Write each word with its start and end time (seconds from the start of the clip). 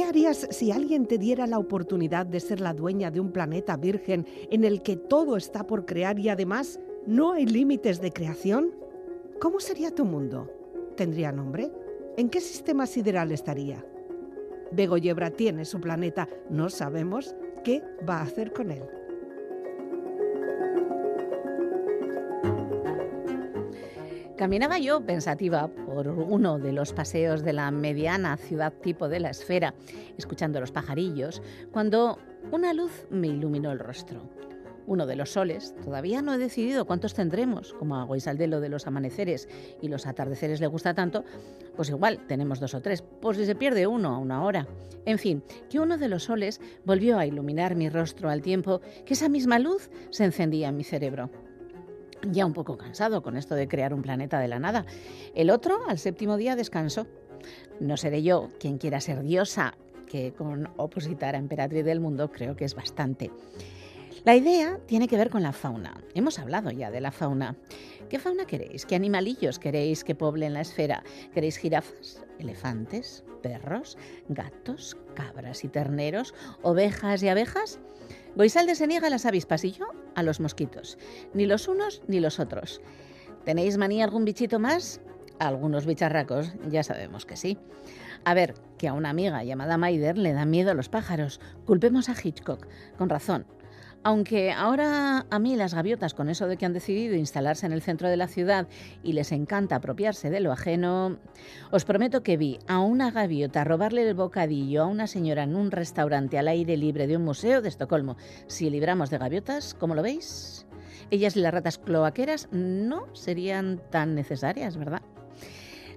¿Qué 0.00 0.06
harías 0.06 0.48
si 0.50 0.72
alguien 0.72 1.04
te 1.04 1.18
diera 1.18 1.46
la 1.46 1.58
oportunidad 1.58 2.24
de 2.24 2.40
ser 2.40 2.58
la 2.62 2.72
dueña 2.72 3.10
de 3.10 3.20
un 3.20 3.32
planeta 3.32 3.76
virgen 3.76 4.24
en 4.50 4.64
el 4.64 4.80
que 4.80 4.96
todo 4.96 5.36
está 5.36 5.66
por 5.66 5.84
crear 5.84 6.18
y 6.18 6.30
además 6.30 6.80
no 7.06 7.32
hay 7.32 7.44
límites 7.44 8.00
de 8.00 8.10
creación? 8.10 8.70
¿Cómo 9.42 9.60
sería 9.60 9.94
tu 9.94 10.06
mundo? 10.06 10.50
¿Tendría 10.96 11.32
nombre? 11.32 11.70
¿En 12.16 12.30
qué 12.30 12.40
sistema 12.40 12.86
sideral 12.86 13.30
estaría? 13.30 13.84
Begoyebra 14.72 15.32
tiene 15.32 15.66
su 15.66 15.82
planeta, 15.82 16.30
no 16.48 16.70
sabemos 16.70 17.36
qué 17.62 17.82
va 18.08 18.20
a 18.20 18.22
hacer 18.22 18.54
con 18.54 18.70
él. 18.70 18.84
Caminaba 24.40 24.78
yo 24.78 25.04
pensativa 25.04 25.68
por 25.68 26.08
uno 26.08 26.58
de 26.58 26.72
los 26.72 26.94
paseos 26.94 27.42
de 27.42 27.52
la 27.52 27.70
mediana 27.70 28.38
ciudad 28.38 28.72
tipo 28.72 29.10
de 29.10 29.20
la 29.20 29.28
esfera, 29.28 29.74
escuchando 30.16 30.60
los 30.60 30.72
pajarillos, 30.72 31.42
cuando 31.70 32.18
una 32.50 32.72
luz 32.72 33.06
me 33.10 33.26
iluminó 33.26 33.70
el 33.70 33.78
rostro. 33.78 34.22
Uno 34.86 35.04
de 35.04 35.14
los 35.14 35.32
soles, 35.32 35.74
todavía 35.84 36.22
no 36.22 36.32
he 36.32 36.38
decidido 36.38 36.86
cuántos 36.86 37.12
tendremos, 37.12 37.74
como 37.74 37.96
a 37.96 38.04
Guaisaldelo 38.04 38.60
de 38.60 38.70
los 38.70 38.86
amaneceres 38.86 39.46
y 39.82 39.88
los 39.88 40.06
atardeceres 40.06 40.58
le 40.58 40.68
gusta 40.68 40.94
tanto, 40.94 41.22
pues 41.76 41.90
igual 41.90 42.26
tenemos 42.26 42.60
dos 42.60 42.72
o 42.72 42.80
tres, 42.80 43.02
por 43.02 43.36
si 43.36 43.44
se 43.44 43.54
pierde 43.54 43.86
uno 43.86 44.14
a 44.14 44.18
una 44.18 44.42
hora. 44.42 44.66
En 45.04 45.18
fin, 45.18 45.44
que 45.68 45.80
uno 45.80 45.98
de 45.98 46.08
los 46.08 46.24
soles 46.24 46.62
volvió 46.86 47.18
a 47.18 47.26
iluminar 47.26 47.74
mi 47.74 47.90
rostro 47.90 48.30
al 48.30 48.40
tiempo 48.40 48.80
que 49.04 49.12
esa 49.12 49.28
misma 49.28 49.58
luz 49.58 49.90
se 50.08 50.24
encendía 50.24 50.68
en 50.68 50.78
mi 50.78 50.84
cerebro 50.84 51.28
ya 52.22 52.46
un 52.46 52.52
poco 52.52 52.76
cansado 52.76 53.22
con 53.22 53.36
esto 53.36 53.54
de 53.54 53.68
crear 53.68 53.94
un 53.94 54.02
planeta 54.02 54.38
de 54.38 54.48
la 54.48 54.58
nada. 54.58 54.86
El 55.34 55.50
otro, 55.50 55.80
al 55.88 55.98
séptimo 55.98 56.36
día, 56.36 56.56
descansó. 56.56 57.06
No 57.78 57.96
seré 57.96 58.22
yo 58.22 58.50
quien 58.58 58.78
quiera 58.78 59.00
ser 59.00 59.22
diosa, 59.22 59.74
que 60.06 60.32
con 60.32 60.68
opositar 60.76 61.34
a 61.34 61.38
emperatriz 61.38 61.84
del 61.84 62.00
mundo 62.00 62.30
creo 62.30 62.56
que 62.56 62.64
es 62.64 62.74
bastante. 62.74 63.30
La 64.24 64.36
idea 64.36 64.78
tiene 64.86 65.08
que 65.08 65.16
ver 65.16 65.30
con 65.30 65.42
la 65.42 65.52
fauna. 65.52 65.98
Hemos 66.14 66.38
hablado 66.38 66.70
ya 66.70 66.90
de 66.90 67.00
la 67.00 67.10
fauna. 67.10 67.56
¿Qué 68.10 68.18
fauna 68.18 68.44
queréis? 68.44 68.84
¿Qué 68.84 68.94
animalillos 68.94 69.58
queréis 69.58 70.04
que 70.04 70.14
poblen 70.14 70.52
la 70.52 70.60
esfera? 70.60 71.02
¿Queréis 71.32 71.56
jirafas, 71.56 72.22
elefantes, 72.38 73.24
perros, 73.42 73.96
gatos, 74.28 74.98
cabras 75.14 75.64
y 75.64 75.68
terneros, 75.68 76.34
ovejas 76.60 77.22
y 77.22 77.28
abejas? 77.28 77.78
Goisalde 78.36 78.74
se 78.74 78.86
niega 78.86 79.06
a 79.06 79.10
las 79.10 79.24
avispas 79.24 79.64
y 79.64 79.72
yo 79.72 79.86
a 80.20 80.22
los 80.22 80.40
mosquitos. 80.40 80.98
Ni 81.34 81.46
los 81.46 81.68
unos 81.68 82.02
ni 82.06 82.20
los 82.20 82.38
otros. 82.38 82.80
¿Tenéis 83.44 83.76
manía 83.76 84.04
algún 84.04 84.24
bichito 84.24 84.58
más? 84.58 85.00
Algunos 85.38 85.86
bicharracos, 85.86 86.52
ya 86.68 86.82
sabemos 86.82 87.26
que 87.26 87.36
sí. 87.36 87.58
A 88.24 88.34
ver, 88.34 88.54
que 88.78 88.88
a 88.88 88.92
una 88.92 89.10
amiga 89.10 89.42
llamada 89.42 89.78
Maider 89.78 90.18
le 90.18 90.32
da 90.32 90.44
miedo 90.44 90.70
a 90.70 90.74
los 90.74 90.88
pájaros. 90.88 91.40
Culpemos 91.64 92.08
a 92.08 92.14
Hitchcock. 92.22 92.66
Con 92.98 93.08
razón. 93.08 93.46
Aunque 94.02 94.50
ahora 94.50 95.26
a 95.28 95.38
mí 95.38 95.56
las 95.56 95.74
gaviotas, 95.74 96.14
con 96.14 96.30
eso 96.30 96.46
de 96.46 96.56
que 96.56 96.64
han 96.64 96.72
decidido 96.72 97.16
instalarse 97.16 97.66
en 97.66 97.72
el 97.72 97.82
centro 97.82 98.08
de 98.08 98.16
la 98.16 98.28
ciudad 98.28 98.66
y 99.02 99.12
les 99.12 99.30
encanta 99.30 99.76
apropiarse 99.76 100.30
de 100.30 100.40
lo 100.40 100.52
ajeno, 100.52 101.18
os 101.70 101.84
prometo 101.84 102.22
que 102.22 102.38
vi 102.38 102.58
a 102.66 102.78
una 102.78 103.10
gaviota 103.10 103.62
robarle 103.62 104.08
el 104.08 104.14
bocadillo 104.14 104.84
a 104.84 104.86
una 104.86 105.06
señora 105.06 105.42
en 105.42 105.54
un 105.54 105.70
restaurante 105.70 106.38
al 106.38 106.48
aire 106.48 106.78
libre 106.78 107.06
de 107.06 107.18
un 107.18 107.24
museo 107.24 107.60
de 107.60 107.68
Estocolmo. 107.68 108.16
Si 108.46 108.70
libramos 108.70 109.10
de 109.10 109.18
gaviotas, 109.18 109.74
¿cómo 109.74 109.94
lo 109.94 110.02
veis? 110.02 110.66
Ellas 111.10 111.36
y 111.36 111.40
las 111.40 111.52
ratas 111.52 111.76
cloaqueras 111.76 112.48
no 112.52 113.14
serían 113.14 113.82
tan 113.90 114.14
necesarias, 114.14 114.78
¿verdad? 114.78 115.02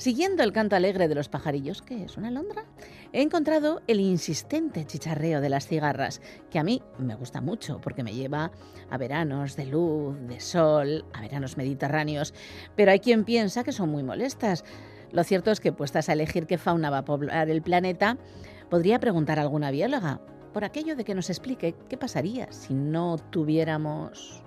Siguiendo 0.00 0.42
el 0.42 0.54
canto 0.54 0.76
alegre 0.76 1.08
de 1.08 1.14
los 1.14 1.28
pajarillos, 1.28 1.82
que 1.82 2.04
es 2.04 2.16
una 2.16 2.28
alondra, 2.28 2.64
he 3.12 3.20
encontrado 3.20 3.82
el 3.86 4.00
insistente 4.00 4.86
chicharreo 4.86 5.42
de 5.42 5.50
las 5.50 5.66
cigarras, 5.66 6.22
que 6.50 6.58
a 6.58 6.64
mí 6.64 6.82
me 6.96 7.14
gusta 7.16 7.42
mucho 7.42 7.82
porque 7.82 8.02
me 8.02 8.14
lleva 8.14 8.50
a 8.88 8.96
veranos 8.96 9.56
de 9.56 9.66
luz, 9.66 10.16
de 10.22 10.40
sol, 10.40 11.04
a 11.12 11.20
veranos 11.20 11.58
mediterráneos, 11.58 12.32
pero 12.76 12.92
hay 12.92 13.00
quien 13.00 13.24
piensa 13.24 13.62
que 13.62 13.72
son 13.72 13.90
muy 13.90 14.02
molestas. 14.02 14.64
Lo 15.12 15.22
cierto 15.22 15.50
es 15.50 15.60
que 15.60 15.70
puestas 15.70 16.08
a 16.08 16.14
elegir 16.14 16.46
qué 16.46 16.56
fauna 16.56 16.88
va 16.88 16.98
a 16.98 17.04
poblar 17.04 17.50
el 17.50 17.60
planeta, 17.60 18.16
podría 18.70 19.00
preguntar 19.00 19.38
a 19.38 19.42
alguna 19.42 19.70
bióloga 19.70 20.22
por 20.54 20.64
aquello 20.64 20.96
de 20.96 21.04
que 21.04 21.14
nos 21.14 21.28
explique 21.28 21.74
qué 21.90 21.98
pasaría 21.98 22.50
si 22.52 22.72
no 22.72 23.18
tuviéramos 23.18 24.42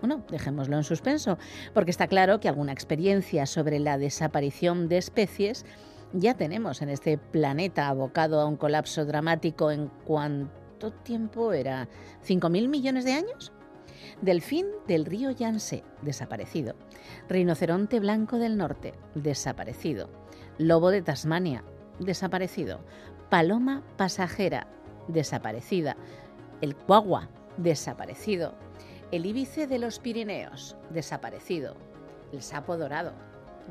bueno, 0.00 0.24
dejémoslo 0.30 0.76
en 0.76 0.84
suspenso, 0.84 1.38
porque 1.74 1.90
está 1.90 2.06
claro 2.06 2.40
que 2.40 2.48
alguna 2.48 2.72
experiencia 2.72 3.46
sobre 3.46 3.78
la 3.78 3.98
desaparición 3.98 4.88
de 4.88 4.98
especies 4.98 5.64
ya 6.12 6.34
tenemos 6.34 6.82
en 6.82 6.88
este 6.88 7.18
planeta 7.18 7.88
abocado 7.88 8.40
a 8.40 8.46
un 8.46 8.56
colapso 8.56 9.04
dramático 9.04 9.70
en 9.70 9.90
cuánto 10.04 10.92
tiempo 10.92 11.52
era, 11.52 11.88
¿5.000 12.26 12.68
millones 12.68 13.04
de 13.04 13.12
años? 13.12 13.52
Delfín 14.20 14.66
del 14.88 15.04
río 15.04 15.30
Yangtze, 15.30 15.84
desaparecido. 16.02 16.74
Rinoceronte 17.28 18.00
blanco 18.00 18.38
del 18.38 18.56
norte, 18.56 18.94
desaparecido. 19.14 20.10
Lobo 20.58 20.90
de 20.90 21.02
Tasmania, 21.02 21.64
desaparecido. 22.00 22.80
Paloma 23.28 23.82
pasajera, 23.96 24.66
desaparecida. 25.08 25.96
El 26.60 26.74
cuagua, 26.74 27.28
desaparecido 27.56 28.54
el 29.12 29.26
íbice 29.26 29.66
de 29.66 29.80
los 29.80 29.98
Pirineos, 29.98 30.76
desaparecido. 30.90 31.76
El 32.32 32.42
sapo 32.42 32.76
dorado, 32.76 33.12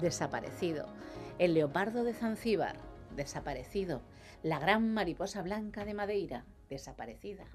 desaparecido. 0.01 0.85
El 1.37 1.53
leopardo 1.53 2.03
de 2.03 2.13
Zanzíbar, 2.13 2.75
desaparecido. 3.15 4.01
La 4.43 4.59
gran 4.59 4.93
mariposa 4.93 5.41
blanca 5.41 5.85
de 5.85 5.93
Madeira, 5.93 6.45
desaparecida. 6.69 7.45